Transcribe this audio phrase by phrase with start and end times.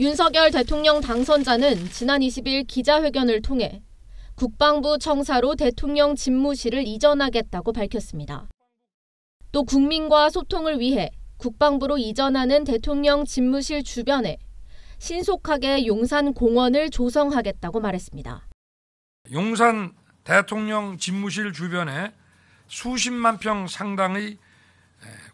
[0.00, 3.82] 윤석열 대통령 당선자는 지난 20일 기자회견을 통해
[4.36, 8.46] 국방부 청사로 대통령 집무실을 이전하겠다고 밝혔습니다.
[9.50, 14.38] 또 국민과 소통을 위해 국방부로 이전하는 대통령 집무실 주변에
[14.98, 18.46] 신속하게 용산 공원을 조성하겠다고 말했습니다.
[19.32, 22.12] 용산 대통령 집무실 주변에
[22.68, 24.38] 수십만 평 상당의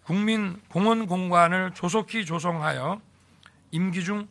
[0.05, 3.03] 국민 공원 공간을 조속히 조성하여
[3.70, 4.27] 임기 중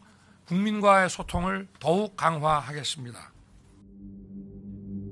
[0.45, 3.33] 국민과의 소통을 더욱 강화하겠습니다.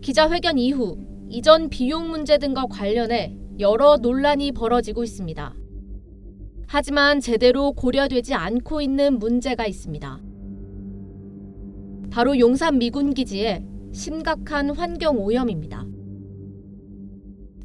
[0.01, 0.97] 기자회견 이후
[1.29, 5.55] 이전 비용 문제 등과 관련해 여러 논란이 벌어지고 있습니다.
[6.67, 10.19] 하지만 제대로 고려되지 않고 있는 문제가 있습니다.
[12.11, 15.85] 바로 용산 미군 기지의 심각한 환경 오염입니다.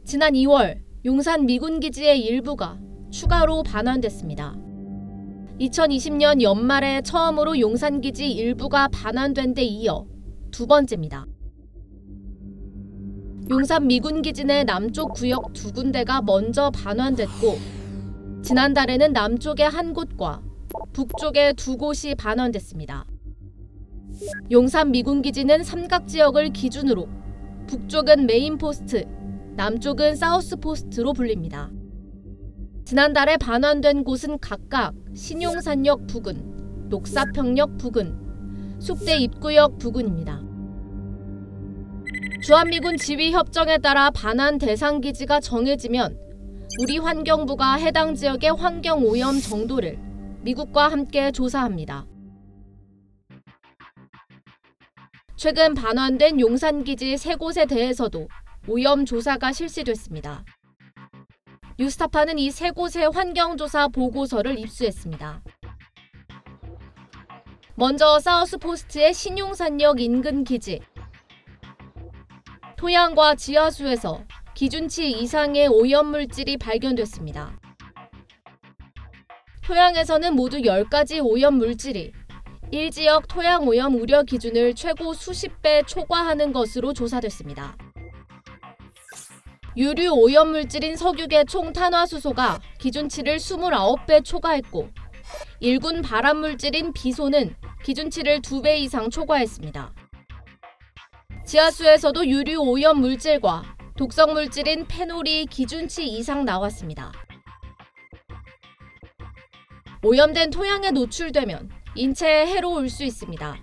[0.04, 2.78] 지난 2월 용산 미군 기지의 일부가
[3.10, 4.56] 추가로 반환됐습니다.
[5.60, 10.06] 2020년 연말에 처음으로 용산 기지 일부가 반환된 데 이어
[10.50, 11.26] 두 번째입니다.
[13.48, 17.58] 용산 미군 기지 내 남쪽 구역 두 군데가 먼저 반환됐고
[18.42, 20.42] 지난달에는 남쪽의 한 곳과
[20.92, 23.06] 북쪽의 두 곳이 반환됐습니다.
[24.50, 27.08] 용산 미군 기지는 삼각 지역을 기준으로
[27.66, 29.04] 북쪽은 메인 포스트,
[29.56, 31.70] 남쪽은 사우스 포스트로 불립니다.
[32.86, 40.40] 지난달에 반환된 곳은 각각 신용산역 부근, 녹사평역 부근, 숙대 입구역 부근입니다.
[42.44, 46.16] 주한미군 지위협정에 따라 반환 대상 기지가 정해지면
[46.80, 49.98] 우리 환경부가 해당 지역의 환경 오염 정도를
[50.42, 52.06] 미국과 함께 조사합니다.
[55.34, 58.28] 최근 반환된 용산 기지 세 곳에 대해서도
[58.68, 60.44] 오염 조사가 실시됐습니다.
[61.78, 65.42] 뉴스타파는 이 세 곳의 환경조사 보고서를 입수했습니다.
[67.74, 70.80] 먼저 사우스포스트의 신용산역 인근 기지.
[72.78, 77.58] 토양과 지하수에서 기준치 이상의 오염물질이 발견됐습니다.
[79.64, 82.12] 토양에서는 모두 10가지 오염물질이
[82.72, 87.76] 1지역 토양 오염 우려 기준을 최고 수십 배 초과하는 것으로 조사됐습니다.
[89.76, 94.88] 유류 오염 물질인 석유계 총 탄화수소가 기준치를 29배 초과했고
[95.60, 97.54] 1군 발암 물질인 비소는
[97.84, 99.92] 기준치를 2배 이상 초과했습니다.
[101.44, 107.12] 지하수에서도 유류 오염 물질과 독성 물질인 페놀이 기준치 이상 나왔습니다.
[110.02, 113.56] 오염된 토양에 노출되면 인체에 해로울 수 있습니다.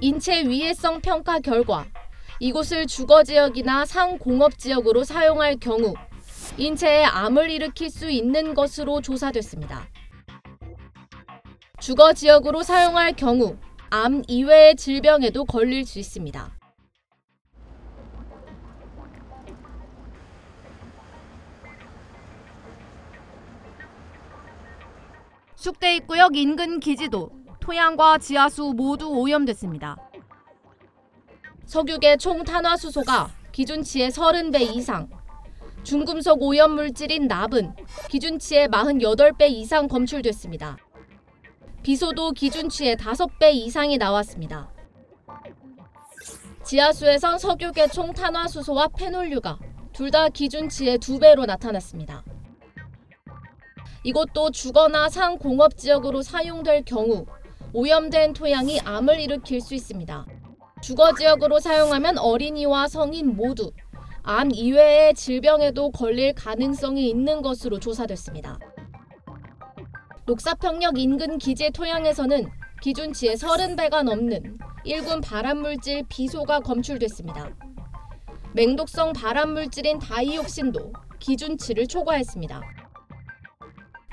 [0.00, 1.86] 인체 위해성 평가 결과
[2.40, 5.94] 이곳을 주거 지역이나 상공업 지역으로 사용할 경우
[6.56, 9.88] 인체에 암을 일으킬 수 있는 것으로 조사됐습니다.
[11.80, 13.56] 주거 지역으로 사용할 경우
[13.90, 16.58] 암 이외의 질병에도 걸릴 수 있습니다.
[25.56, 29.96] 숙대 입구역 인근 기지도 토양과 지하수 모두 오염됐습니다.
[31.68, 35.10] 석유계 총 탄화수소가 기준치의 30배 이상,
[35.82, 37.74] 중금속 오염 물질인 납은
[38.08, 40.78] 기준치의 48배 이상 검출됐습니다.
[41.82, 44.72] 비소도 기준치의 5배 이상이 나왔습니다.
[46.64, 49.58] 지하수에선 석유계 총 탄화수소와 페놀류가
[49.92, 52.24] 둘 다 기준치의 2배로 나타났습니다.
[54.04, 57.26] 이것도 주거나 상공업 지역으로 사용될 경우
[57.74, 60.24] 오염된 토양이 암을 일으킬 수 있습니다.
[60.80, 63.72] 주거 지역으로 사용하면 어린이와 성인 모두
[64.22, 68.58] 암 이외의 질병에도 걸릴 가능성이 있는 것으로 조사됐습니다.
[70.26, 72.46] 녹사평역 인근 기재 토양에서는
[72.82, 77.50] 기준치의 30배가 넘는 1군 발암물질 비소가 검출됐습니다.
[78.52, 82.60] 맹독성 발암물질인 다이옥신도 기준치를 초과했습니다.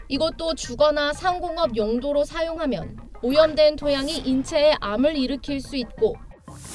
[0.07, 6.15] 이것도 주거나 상공업 용도로 사용하면 오염된 토양이 인체에 암을 일으킬 수 있고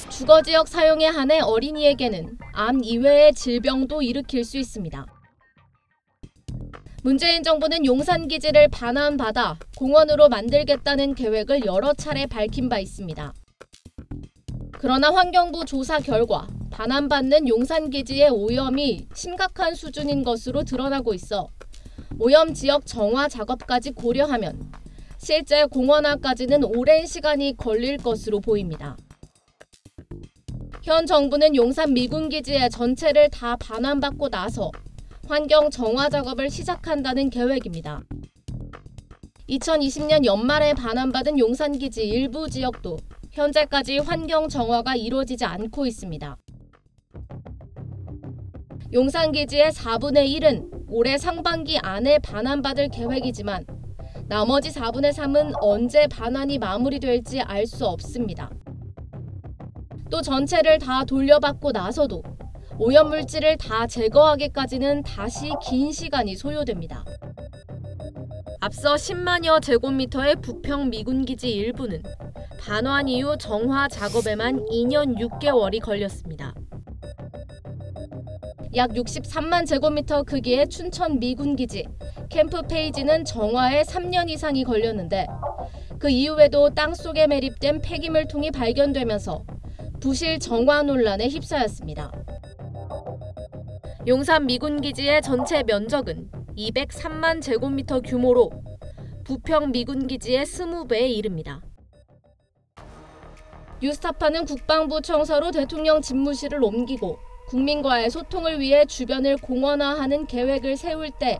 [0.09, 5.05] 주거 지역 사용에 한해 어린이에게는 암 이외의 질병도 일으킬 수 있습니다.
[7.03, 13.33] 문재인 정부는 용산 기지를 반환받아 공원으로 만들겠다는 계획을 여러 차례 밝힌 바 있습니다.
[14.73, 21.49] 그러나 환경부 조사 결과 반환받는 용산 기지의 오염이 심각한 수준인 것으로 드러나고 있어
[22.19, 24.71] 오염 지역 정화 작업까지 고려하면
[25.17, 28.97] 실제 공원화까지는 오랜 시간이 걸릴 것으로 보입니다.
[30.83, 34.71] 현 정부는 용산 미군 기지의 전체를 다 반환받고 나서
[35.27, 38.01] 환경 정화 작업을 시작한다는 계획입니다.
[39.47, 42.97] 2020년 연말에 반환받은 용산 기지 일부 지역도
[43.31, 46.35] 현재까지 환경 정화가 이루어지지 않고 있습니다.
[48.93, 53.65] 용산 기지의 4분의 1은 올해 상반기 안에 반환받을 계획이지만
[54.27, 58.49] 나머지 4분의 3은 언제 반환이 마무리될지 알 수 없습니다.
[60.11, 62.21] 또 전체를 다 돌려받고 나서도
[62.77, 67.05] 오염물질을 다 제거하기까지는 다시 긴 시간이 소요됩니다.
[68.59, 72.03] 앞서 10만여 제곱미터의 부평 미군기지 일부는
[72.59, 76.53] 반환 이후 정화 작업에만 2년 6개월이 걸렸습니다.
[78.75, 81.87] 약 63만 제곱미터 크기의 춘천 미군기지
[82.29, 85.27] 캠프 페이지는 정화에 3년 이상이 걸렸는데
[85.99, 89.43] 그 이후에도 땅 속에 매립된 폐기물통이 발견되면서
[90.01, 92.11] 부실 정화 논란에 휩싸였습니다.
[94.07, 96.27] 용산 미군 기지의 전체 면적은
[96.57, 98.49] 203만 제곱미터 규모로
[99.23, 101.61] 부평 미군 기지의 20배에 이릅니다.
[103.83, 107.19] 뉴스타파는 국방부 청사로 대통령 집무실을 옮기고
[107.49, 111.39] 국민과의 소통을 위해 주변을 공원화하는 계획을 세울 때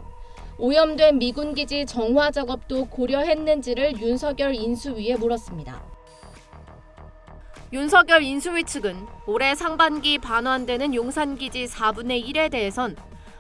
[0.60, 6.00] 오염된 미군 기지 정화 작업도 고려했는지를 윤석열 인수위에 물었습니다.
[7.73, 8.95] 윤석열 인수위 측은
[9.25, 12.97] 올해 상반기 반환되는 용산기지 4분의 1에 대해선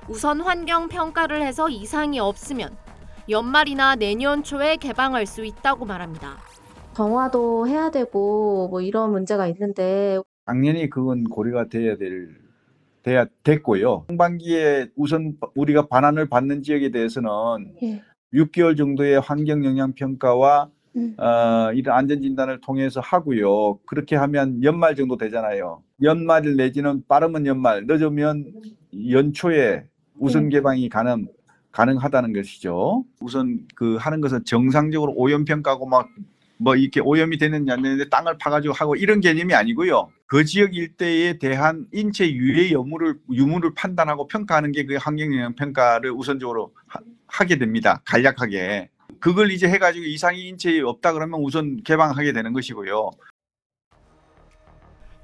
[0.07, 2.69] 우선 환경 평가를 해서 이상이 없으면
[3.29, 6.37] 연말이나 내년 초에 개방할 수 있다고 말합니다.
[6.93, 12.29] 정화도 해야 되고 뭐 이런 문제가 있는데 당연히 그건 고려가 돼야 될
[13.03, 14.05] 돼야 됐고요.
[14.07, 17.29] 상반기에 우선 우리가 반환을 받는 지역에 대해서는
[17.83, 18.01] 예.
[18.33, 21.15] 6개월 정도의 환경 영향 평가와 음.
[21.19, 23.79] 어, 이런 안전 진단을 통해서 하고요.
[23.85, 25.83] 그렇게 하면 연말 정도 되잖아요.
[26.03, 28.51] 연말 내지는 빠르면 연말, 늦으면
[29.09, 29.85] 연초에
[30.19, 30.49] 우선 음.
[30.49, 31.27] 개방이 가능
[31.71, 33.05] 가능하다는 것이죠.
[33.21, 36.09] 우선 그 하는 것은 정상적으로 오염 평가고 막
[36.61, 40.09] 뭐 이렇게 오염이 되는지 안 되는지 땅을 파가지고 하고 이런 개념이 아니고요.
[40.27, 46.11] 그 지역 일대에 대한 인체 유해 여물을 유물을 판단하고 평가하는 게 그 환경 영향 평가를
[46.11, 48.01] 우선적으로 하, 하게 됩니다.
[48.05, 48.89] 간략하게.
[49.21, 53.11] 그걸 이제 해가지고 이상이 인체에 없다 그러면 우선 개방하게 되는 것이고요.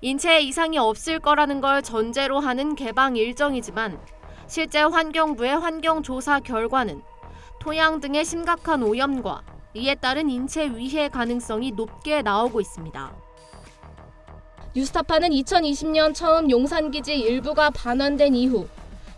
[0.02, 4.00] 인체에 이상이 없을 거라는 걸 전제로 하는 개방 일정이지만
[4.48, 7.02] 실제 환경부의 환경조사 결과는
[7.60, 13.16] 토양 등의 심각한 오염과 이에 따른 인체 위해 가능성이 높게 나오고 있습니다.
[14.76, 18.68] 뉴스타파는 2020년 처음 용산기지 일부가 반환된 이후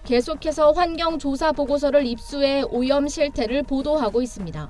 [0.10, 4.68] 계속해서 환경조사 보고서를 입수해 오염 실태를 보도하고 있습니다.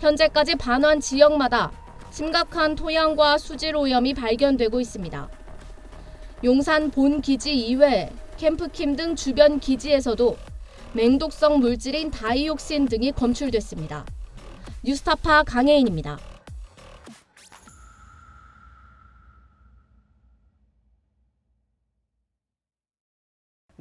[0.00, 1.70] 현재까지 반환 지역마다
[2.10, 5.28] 심각한 토양과 수질 오염이 발견되고 있습니다.
[6.42, 10.36] 용산 본 기지 이외 캠프킴 등 주변 기지에서도
[10.94, 14.04] 맹독성 물질인 다이옥신 등이 검출됐습니다.
[14.82, 16.18] 뉴스타파 강혜인입니다.